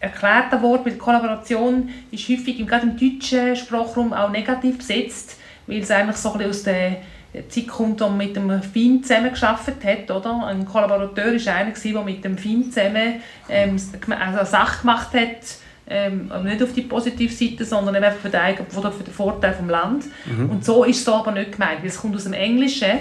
[0.00, 5.90] erklärter Wort, weil Kollaboration ist häufig gerade im deutschen Sprachraum auch negativ besetzt, weil es
[5.90, 6.96] eigentlich so ein bisschen aus der
[7.48, 10.10] Zeit kommt, wo man mit dem Feind zusammengearbeitet hat.
[10.10, 10.46] Oder?
[10.46, 13.14] Ein Kollaborateur war einer, gewesen, der mit dem Feind zusammen
[13.48, 13.76] ähm,
[14.20, 15.56] also eine Sache gemacht hat,
[15.88, 19.14] ähm, aber nicht auf die positive Seite, sondern eben einfach für den, eigenen- für den
[19.14, 20.04] Vorteil des Land.
[20.50, 22.98] Und so ist es aber nicht gemeint, weil es kommt aus dem Englischen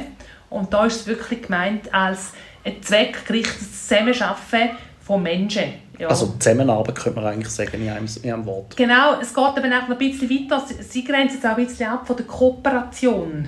[0.49, 5.63] und da ist es wirklich gemeint als ein zweckgerichtetes Zusammenarbeiten von Menschen.
[6.01, 6.07] Ja.
[6.07, 8.75] Also Zusammenarbeit könnte man eigentlich sagen in einem, in einem Wort.
[8.75, 10.63] Genau, es geht eben auch noch ein bisschen weiter.
[10.87, 13.47] Sie- grenzen jetzt auch ein bisschen ab von der Kooperation.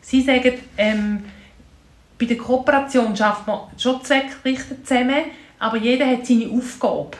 [0.00, 1.24] Sie sagen, ähm,
[2.18, 5.24] bei der Kooperation schafft man schon zweckgerichtet zusammen,
[5.58, 7.10] aber jeder hat seine Aufgabe.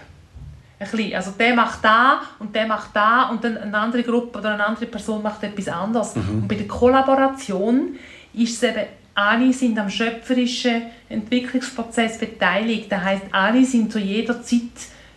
[0.78, 1.14] Ein bisschen.
[1.14, 4.64] Also der macht da und der macht da und dann eine andere Gruppe oder eine
[4.66, 6.14] andere Person macht etwas anderes.
[6.16, 7.96] Und bei der Kollaboration
[8.32, 12.90] ist es eben, alle sind am schöpferischen Entwicklungsprozess beteiligt.
[12.90, 14.60] Das heißt, alle sind zu jeder Zeit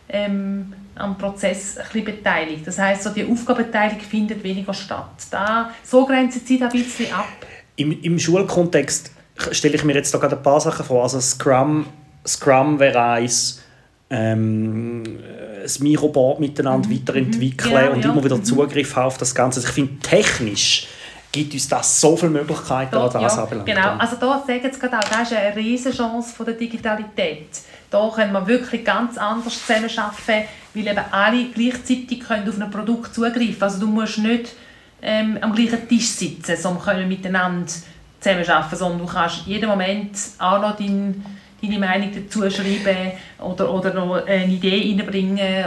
[0.10, 2.67] ähm, am Prozess ein bisschen beteiligt.
[2.67, 5.25] Das heißt, so die Aufgabenteilung findet weniger statt.
[5.32, 7.27] Da, so grenzen sie da ein bisschen ab.
[7.75, 9.12] Im, Im Schulkontext
[9.51, 11.03] stelle ich mir jetzt da gerade ein paar Sachen vor.
[11.03, 11.88] Also Scrum,
[12.25, 13.63] Scrum wäre eins,
[14.10, 15.03] ähm,
[15.63, 18.12] das Miroboard miteinander weiterentwickeln Genau, und ja.
[18.12, 19.60] immer wieder Zugriff haben auf das Ganze.
[19.60, 20.88] Also ich finde, technisch
[21.34, 23.65] gibt uns das so viele Möglichkeiten, Da, das ja, anbelangt.
[23.65, 23.96] genau.
[23.98, 27.50] Also da sagen sie gerade auch, das ist eine riesige Chance von der Digitalität.
[27.89, 33.13] Da können wir wirklich ganz anders zusammenarbeiten, weil eben alle gleichzeitig können auf ein Produkt
[33.13, 34.54] zugreifen Also du musst nicht
[35.02, 37.72] ähm, am gleichen Tisch sitzen, sondern können miteinander
[38.19, 41.26] zusammenarbeiten, sondern du kannst jeden Moment auch noch dein,
[41.62, 45.65] deine Meinung dazu schreiben oder, oder noch eine Idee reinbringen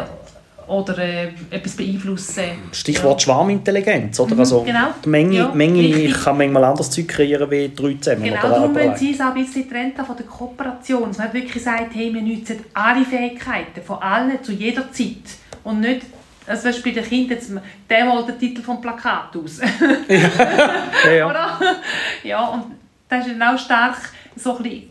[0.68, 2.44] oder äh, etwas beeinflussen.
[2.72, 4.38] Stichwort Schwarmintelligenz, oder?
[4.38, 4.88] Also genau.
[5.04, 6.24] die Menge, Ja, Menge richtig.
[6.24, 8.24] kann manchmal anders Zeug kreieren wie drei zusammen.
[8.24, 11.08] Genau, oder darum müssen sie es auch ein bisschen trennen von der Kooperation.
[11.08, 15.16] Dass man wirklich sagt, hey, wir nutzen alle Fähigkeiten von allen zu jeder Zeit.
[15.64, 16.02] Und nicht,
[16.46, 17.50] also Beispiel bei den Kindern, jetzt,
[17.88, 19.60] der malt den Titel vom Plakat aus.
[20.08, 21.26] Ja, ja.
[21.30, 21.58] Oder?
[22.24, 22.64] Ja, und
[23.08, 23.96] das ist dann auch stark
[24.36, 24.82] so ein bisschen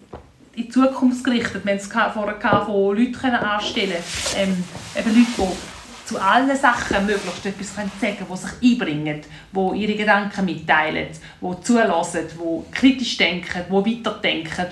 [0.55, 1.65] in die Zukunft gerichtet.
[1.65, 4.03] Wir haben es vorher von Leuten können anstellen
[4.37, 4.63] ähm,
[4.95, 5.74] eben Leute, die
[6.05, 11.07] zu allen Sachen möglichst etwas sagen können, die sich einbringen, die ihre Gedanken mitteilen,
[11.41, 13.73] die zulassen, die kritisch denken, die
[14.05, 14.65] weiterdenken,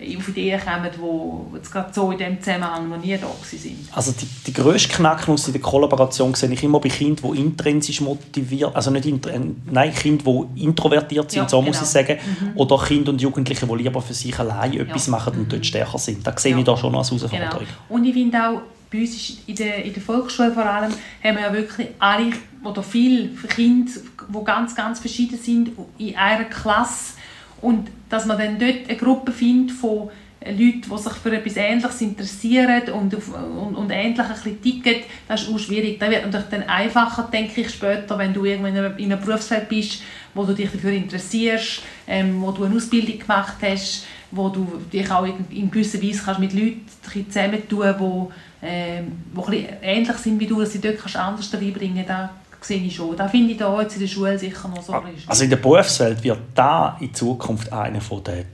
[0.00, 3.86] die auf Ideen kommen, die jetzt gerade so in diesem Zusammenhang noch nie da waren.
[3.92, 8.00] Also die, die grösste Knacknuss in der Kollaboration sehe ich immer bei Kindern, die intrinsisch
[8.00, 11.82] motiviert, also nicht intr äh, nein, Kinder, die introvertiert sind, Ja, so muss genau.
[11.84, 12.18] ich sagen,
[12.54, 16.24] oder Kinder und Jugendliche, die lieber für sich allein etwas machen und dort stärker sind.
[16.24, 16.58] Das sehe Ja.
[16.58, 17.20] ich da schon als Genau.
[17.28, 17.66] Herausforderung.
[17.88, 21.36] Und ich finde auch, bei uns ist in der, in der Volksschule vor allem, haben
[21.36, 22.32] wir ja wirklich alle,
[22.64, 23.92] oder viele Kinder,
[24.28, 27.14] die ganz, ganz verschieden sind, in einer Klasse.
[27.60, 30.10] Und dass man dann dort eine Gruppe findet von
[30.44, 35.42] Leuten, die sich für etwas Ähnliches interessieren und, und, und ähnlich ein bisschen ticken, das
[35.42, 35.98] ist auch schwierig.
[35.98, 39.22] Das wird natürlich dann einfacher, denke ich, später, wenn du irgendwann in einem, in einem
[39.22, 40.02] Berufsfeld bist,
[40.34, 45.10] wo du dich dafür interessierst, ähm, wo du eine Ausbildung gemacht hast, wo du dich
[45.10, 46.86] auch in, in gewisser Weise kannst mit Leuten
[47.30, 51.52] zusammentun kannst, ähm, die ein bisschen ähnlich sind wie du, dass sie dort kannst anders
[51.52, 52.34] reinbringen kannst.
[52.58, 53.16] Das sehe ich schon.
[53.16, 54.92] Das finde ich da jetzt in der Schule sicher noch so.
[54.92, 58.44] bisschen Also in der Berufswelt wird da in Zukunft einer von den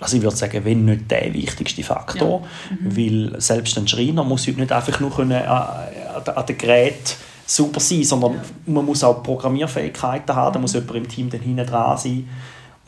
[0.00, 2.46] also ich würde sagen, wenn nicht der wichtigste Faktor,
[2.80, 7.80] weil selbst ein Schreiner muss heute nicht einfach nur können, äh, an, den Gerät super
[7.80, 11.96] sein, sondern man muss auch Programmierfähigkeiten haben, da muss jemand im Team dann hinten dran
[11.96, 12.28] sein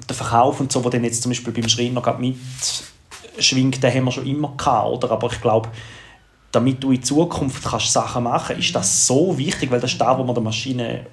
[0.08, 4.04] der Verkauf und so, wo dann jetzt zum Beispiel beim Schreiner gerade mitschwingt, den haben
[4.04, 5.10] wir schon immer gehabt, oder?
[5.10, 5.68] Aber ich glaube,
[6.56, 10.00] damit du in Zukunft kannst Sachen machen kannst, ist das so wichtig, weil das ist
[10.00, 11.06] da, wo man der Maschine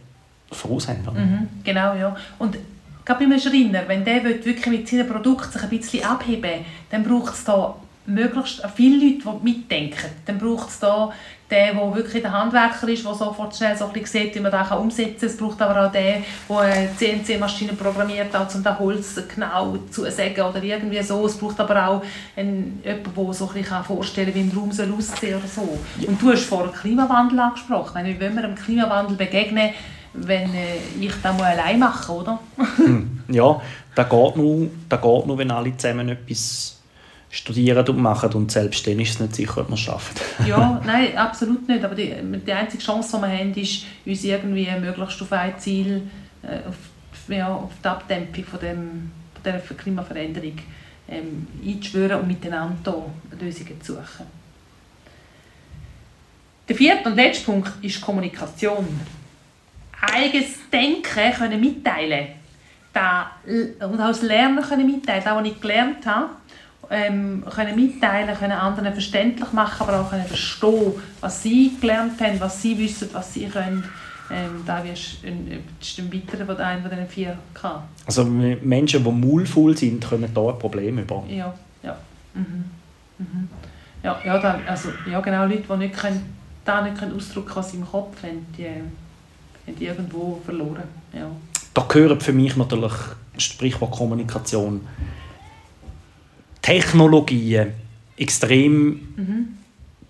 [0.49, 1.03] voraus haben.
[1.13, 2.15] Mhm, genau, ja.
[2.39, 2.57] Und
[3.03, 7.03] gerade beim Schreiner, wenn der wirklich mit seinem Produkt sich ein bisschen abheben will, dann
[7.03, 7.75] braucht es da
[8.05, 10.09] möglichst viele Leute, die mitdenken.
[10.25, 11.11] Dann braucht es da
[11.53, 14.71] den, der wirklich der Handwerker ist, der sofort schnell so ein sieht, wie man das
[14.71, 15.29] umsetzen kann.
[15.29, 20.09] Es braucht aber auch den, der eine CNC-Maschine programmiert hat, um das Holz genau zu
[20.09, 21.25] sagen oder irgendwie so.
[21.25, 22.01] Es braucht aber auch
[22.35, 25.79] einen, jemanden, der so ein bisschen vorstellen kann, wie ein Raum soll aussehen oder so.
[26.07, 28.05] Und du hast vorhin Klimawandel angesprochen.
[28.05, 29.69] Wie wollen wir dem Klimawandel begegnen,
[30.13, 32.39] wenn äh, ich das mal allein mache, oder?
[32.77, 33.61] Hm, ja,
[33.95, 36.82] das geht, nur, das geht nur, wenn alle zusammen etwas
[37.33, 40.21] studieren und machen und selbst dann ist es nicht sicher, ob man es schafft.
[40.45, 41.83] ja, nein, absolut nicht.
[41.83, 42.13] Aber die,
[42.45, 46.03] die einzige Chance, die wir haben, ist, uns irgendwie möglichst auf ein Ziel,
[46.43, 46.75] äh, auf,
[47.27, 50.59] ja, auf die Abdämpfung von, dem, von dieser Klimaveränderung
[51.09, 53.05] ähm, einzuschwören und miteinander
[53.39, 54.27] Lösungen zu suchen.
[56.69, 58.87] Der vierte und letzte Punkt ist Kommunikation.
[60.01, 62.27] Eigenes Denken können mitteilen.
[62.93, 65.23] Da, und auch das Lernen können mitteilen.
[65.25, 66.29] Das, was ich gelernt habe,
[66.93, 72.39] ähm, können mitteilen, können anderen verständlich machen, aber auch können verstehen, was sie gelernt haben,
[72.39, 73.83] was sie wissen, was sie können.
[74.31, 77.83] Ähm, da wirst du ein, ein weiterer von einem von diesen vier kann.
[78.05, 81.23] Also Menschen, die maulvoll sind, können da ein Problem über.
[81.27, 81.53] Ja,
[81.83, 81.97] ja.
[82.33, 82.65] Mhm.
[83.17, 83.49] Mhm.
[84.01, 87.57] Ja, ja, da, also, ja, genau, Leute, die nicht können, da nicht können ausdrücken können,
[87.57, 90.83] was sie im Kopf haben, die, haben die irgendwo verloren.
[91.13, 91.27] Ja.
[91.73, 92.93] Da gehört für mich natürlich
[93.37, 94.81] Sprichwort Kommunikation
[96.63, 97.73] Technologien
[98.17, 99.57] extrem mhm.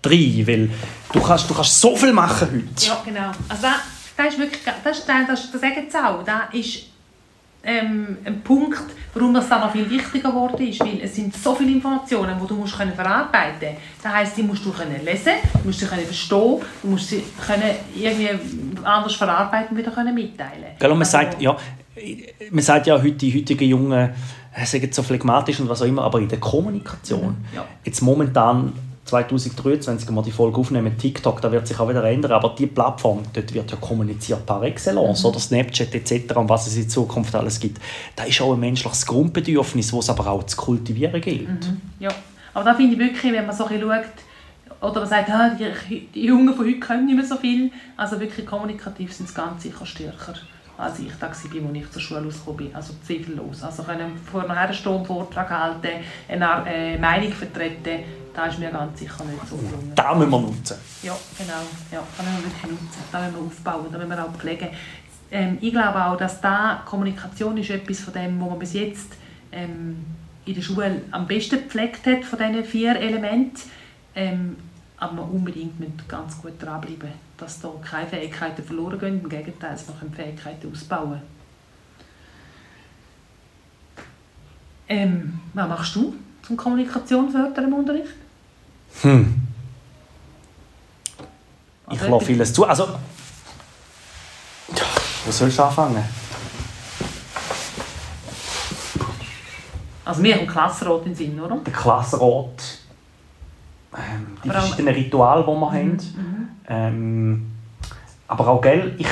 [0.00, 0.70] drin, weil
[1.12, 2.86] du kannst, du kannst so viel machen heute.
[2.86, 3.30] Ja, genau.
[3.48, 3.74] Also das,
[4.16, 6.86] das ist wirklich, das, das, das, das sagen sie auch, das ist
[7.64, 11.54] ähm, ein Punkt, warum das dann noch viel wichtiger geworden ist, weil es sind so
[11.54, 14.04] viele Informationen, die du musst können verarbeiten musst.
[14.04, 17.22] Das heisst, die musst du können lesen, du musst sie können verstehen, du musst sie
[17.44, 18.28] können irgendwie
[18.84, 20.76] anders verarbeiten und wieder können mitteilen.
[20.78, 21.56] Gell, und man also, sagt, ja,
[22.50, 24.10] man sagt ja heute, die heutigen Jungen
[24.64, 27.64] sagen so phlegmatisch und was auch immer, aber in der Kommunikation, mhm, ja.
[27.84, 28.72] jetzt momentan
[29.04, 32.66] 2023, wenn wir die Folge aufnehmen, TikTok, da wird sich auch wieder ändern, aber die
[32.66, 35.28] Plattform, dort wird ja kommuniziert par excellence, mhm.
[35.28, 36.36] oder Snapchat etc.
[36.36, 37.80] und was es in Zukunft alles gibt.
[38.16, 41.48] Da ist auch ein menschliches Grundbedürfnis, das es aber auch zu kultivieren gilt.
[41.48, 41.80] Mhm.
[41.98, 42.10] Ja,
[42.54, 44.04] aber da finde ich wirklich, wenn man so ein schaut,
[44.80, 48.20] oder man sagt, ah, die, die Jungen von heute können nicht mehr so viel, also
[48.20, 50.34] wirklich kommunikativ sind sie ganz sicher stärker
[50.76, 52.74] als ich da war, als ich zur Schule rausgekommen bin.
[52.74, 53.62] Also zweifellos.
[53.62, 58.98] Also können vor einer Stunde Vortrag halten, eine äh, Meinung vertreten, das ist mir ganz
[58.98, 59.92] sicher nicht so gelungen.
[59.94, 60.76] Das müssen wir nutzen.
[61.02, 61.52] Ja, genau.
[61.92, 63.04] Ja, das müssen wir wirklich nutzen.
[63.12, 64.68] Das müssen wir aufbauen, das müssen wir auch pflegen.
[65.30, 69.12] Ähm, ich glaube auch, dass da Kommunikation ist etwas von dem, was man bis jetzt
[69.52, 70.04] ähm,
[70.46, 73.60] in der Schule am besten gepflegt hat, von diesen vier Elementen.
[74.16, 74.56] Ähm,
[74.96, 79.20] aber man unbedingt ganz gut dranbleiben dass da keine Fähigkeiten verloren gehen.
[79.22, 81.20] Im Gegenteil, man kann Fähigkeiten ausbauen.
[84.88, 88.14] Ähm, was machst du zum Kommunikation fördern im Unterricht?
[89.02, 89.42] Hm.
[91.90, 92.64] Ich also, lasse vieles zu.
[92.64, 92.88] Also,
[95.24, 96.04] wo sollst du anfangen?
[100.04, 101.56] Also mir kommt Klassenrat in den Sinn, oder?
[101.56, 102.78] Der Klassenrat
[104.44, 105.64] die aber verschiedenen Rituale, die wir mhm.
[105.64, 105.90] haben.
[105.92, 106.48] Mhm.
[106.68, 107.46] Ähm,
[108.26, 109.06] aber auch, gell, ich,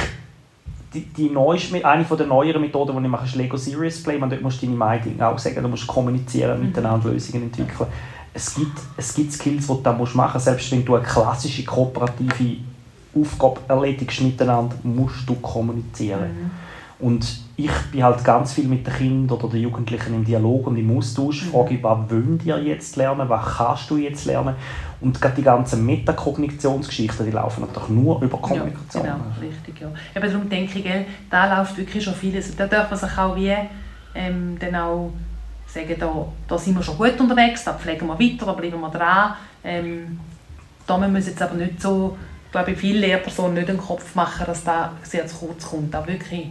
[0.94, 4.18] die, die neueste, eine der neueren Methoden, die ich mache, ist Lego Serious Play.
[4.18, 6.66] Man, dort musst du deine Meinung auch sagen, du musst kommunizieren, mhm.
[6.66, 7.88] miteinander Lösungen entwickeln.
[8.34, 10.44] Es gibt, es gibt Skills, die du da machen musst.
[10.44, 12.56] Selbst wenn du eine klassische kooperative
[13.14, 16.20] Aufgabe erledigst miteinander, musst du kommunizieren.
[16.22, 16.50] Mhm.
[17.02, 20.76] Und ich bin halt ganz viel mit den Kindern oder den Jugendlichen im Dialog und
[20.76, 21.46] im Austausch.
[21.46, 21.50] Mhm.
[21.50, 24.54] Frage ich, was wollen die jetzt lernen, was kannst du jetzt lernen?
[25.00, 29.04] Und gerade die ganzen Metakognitionsgeschichten, die laufen natürlich nur über Kommunikation.
[29.04, 29.80] Ja, genau, richtig.
[29.80, 29.88] Ja.
[30.14, 32.54] Eben darum denke ich, gell, da läuft wirklich schon vieles.
[32.54, 33.52] Da darf man sich auch wie
[34.14, 35.12] ähm, dann auch
[35.66, 38.90] sagen, da, da sind wir schon gut unterwegs, da pflegen wir weiter, da bleiben wir
[38.90, 39.34] dran.
[39.64, 40.20] Ähm,
[40.86, 44.46] da müssen wir jetzt aber nicht so, ich glaube, viele Lehrpersonen nicht den Kopf machen,
[44.46, 45.92] dass das sehr zu kurz kommt.
[45.92, 46.46] Da wirklich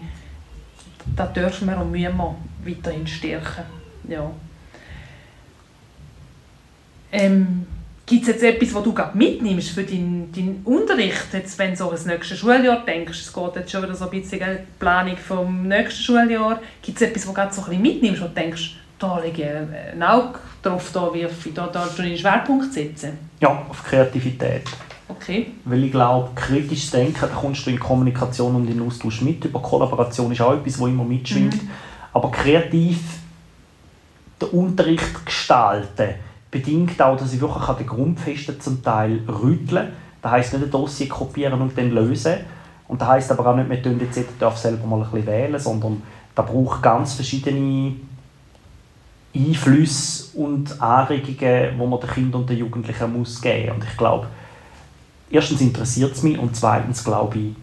[1.16, 2.36] das dürfen wir und müssen wir
[2.66, 3.64] weiterhin stärken.
[4.08, 4.32] Ja.
[7.12, 7.66] Ähm,
[8.06, 11.92] Gibt es jetzt etwas, was du mitnimmst für deinen, deinen Unterricht, jetzt, wenn du so
[11.92, 13.20] das nächste Schuljahr denkst?
[13.20, 16.60] Es geht jetzt schon wieder so ein bisschen die Planung vom nächsten Schuljahr.
[16.82, 20.04] Gibt es etwas, was du so ein bisschen mitnimmst und denkst, da lege ich ein
[20.04, 23.18] Auge drauf, da wirf ich, da, da einen Schwerpunkt setzen?
[23.40, 24.64] Ja, auf Kreativität.
[25.16, 25.52] Okay.
[25.66, 29.44] Weil ich glaube, kritisches Denken, da kommst du in Kommunikation und in Austausch mit.
[29.46, 31.64] Über Kollaboration ist auch etwas, das immer mitschwingt.
[31.64, 31.70] Mhm.
[32.14, 33.00] Aber kreativ
[34.42, 36.16] den Unterricht gestalten
[36.50, 39.94] bedingt auch, dass ich wirklich an den Grundfesten zum Teil rüttle.
[40.22, 42.36] Das heisst nicht ein Dossier kopieren und dann lösen.
[42.88, 46.04] Und das heisst aber auch nicht, dürfen jetzt darf selber mal ein bisschen wählen, sondern
[46.36, 47.94] da braucht ganz verschiedene
[49.34, 53.76] Einflüsse und Anregungen, die man den Kindern und den Jugendlichen muss geben muss.
[53.76, 54.28] Und ich glaube,
[55.32, 57.56] erstens interessiert es mich und zweitens glaube ich,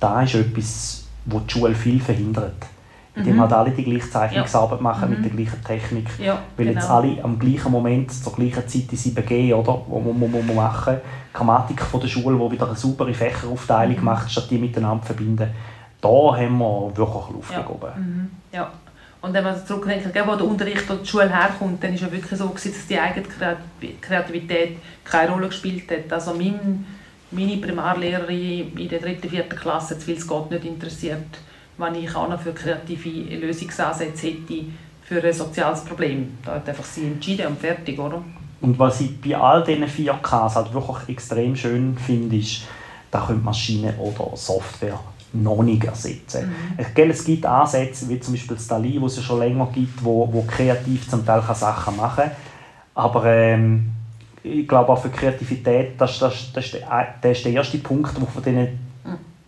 [0.00, 2.66] da ist etwas, was die Schule viel verhindert.
[3.14, 3.40] Indem mhm.
[3.42, 4.82] halt alle die gleiche Zeichnungsarbeit ja.
[4.82, 5.16] machen mhm.
[5.16, 6.08] mit der gleichen Technik.
[6.18, 6.80] Ja, Weil genau.
[6.80, 10.56] jetzt alle am gleichen Moment, zur gleichen Zeit die 7G, oder, wo man, wo man
[10.56, 10.96] machen
[11.32, 14.04] Grammatik von der Schule, die wieder eine saubere Fächeraufteilung mhm.
[14.04, 15.50] macht, statt die miteinander zu verbinden.
[16.00, 17.66] Da haben wir wirklich Luft ja.
[17.68, 17.92] oben.
[17.96, 18.30] Mhm.
[18.50, 18.70] Ja.
[19.22, 22.38] Und wenn man zurückdenkt, wo der Unterricht oder die Schule herkommt, dann es ja wirklich
[22.38, 23.24] so, dass die eigene
[24.00, 26.12] Kreativität keine Rolle gespielt hat.
[26.12, 26.84] Also mein,
[27.30, 31.38] meine Primarlehrerin in der dritten, vierten Klasse, weil es Gott nicht interessiert,
[31.78, 34.64] was ich auch noch für kreative Lösungsansätze hätte
[35.02, 36.38] für ein soziales Problem.
[36.44, 38.24] Da hat einfach sie entschieden und fertig, oder?
[38.60, 42.62] Und was ich bei all diesen 4Ks halt wirklich extrem schön finde, ist,
[43.10, 44.98] da können Maschinen oder Software
[45.34, 46.48] noch nicht ersetzen.
[46.48, 46.78] Mhm.
[46.78, 50.04] Ich, es gibt Ansätze, wie zum Beispiel das Dali, wo es ja schon länger gibt,
[50.04, 52.30] wo, wo kreativ zum Teil Sachen machen kann.
[52.94, 53.90] Aber ähm,
[54.42, 58.20] ich glaube auch für Kreativität, das, das, das, ist der, das ist der erste Punkt,
[58.20, 58.78] wo von denen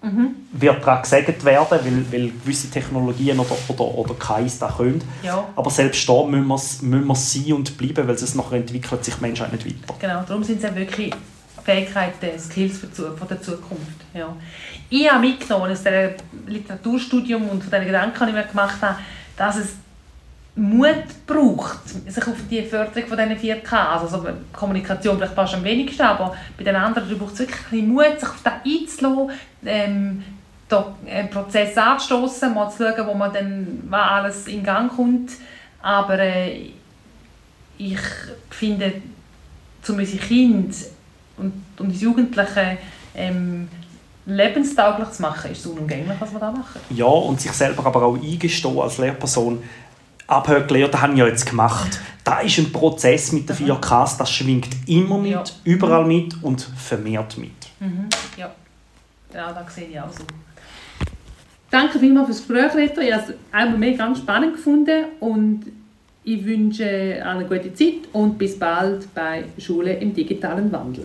[0.02, 0.30] mhm.
[0.52, 5.02] wird daran gesagt werden, weil, weil gewisse Technologien oder, oder, oder KIs das können.
[5.22, 5.48] Ja.
[5.56, 9.14] Aber selbst da müssen wir, müssen wir sein und bleiben, weil es nachher entwickelt sich
[9.14, 9.94] die Menschheit nicht weiter.
[10.00, 11.12] Genau, darum sind es ja wirklich
[11.64, 14.04] Fähigkeiten, Skills für die Zukunft.
[14.12, 14.36] Ja.
[14.90, 16.14] Ich habe mitgenommen aus dem
[16.46, 18.98] Literaturstudium und von den Gedanken, die ich mir gemacht habe,
[19.36, 19.76] dass es
[20.56, 25.64] Mut braucht, sich auf die Förderung von diesen vier Ks, also Kommunikation vielleicht fast am
[25.64, 29.30] wenigsten, aber bei den anderen braucht es wirklich Mut, sich auf das einzulassen,
[29.64, 30.22] ähm,
[31.06, 35.32] einen Prozess anzustoßen, mal zu schauen, wo man dann was alles in Gang kommt.
[35.82, 36.70] Aber äh,
[37.78, 37.98] ich
[38.50, 39.02] finde,
[39.88, 40.74] um unsere Kinder
[41.36, 42.78] und, und unsere Jugendlichen
[43.14, 43.68] ähm,
[44.26, 46.80] lebenstauglich zu machen, ist es unumgänglich, was wir da machen.
[46.90, 49.62] Ja, und sich selber aber auch eingestehen als Lehrperson,
[50.26, 52.00] abhören gelernt, das habe ich ja jetzt gemacht.
[52.22, 55.44] Da ist ein Prozess mit den 4Ks, das schwingt immer mit, ja.
[55.64, 57.50] überall mit und vermehrt mit.
[57.80, 58.08] Mhm.
[58.36, 58.50] Ja.
[59.34, 60.24] ja, das sehe ich auch so.
[61.70, 63.00] Danke vielmals fürs Gespräch, Reto.
[63.00, 65.66] Ich habe es einmal mehr ganz spannend gefunden und
[66.22, 71.04] ich wünsche eine gute Zeit und bis bald bei Schule im digitalen Wandel.